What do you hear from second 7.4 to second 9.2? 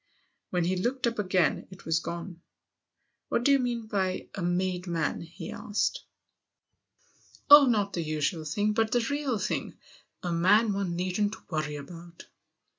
Oh, not the usual thing, but the